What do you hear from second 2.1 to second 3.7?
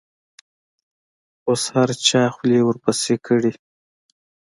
خولې ورپسې کړي.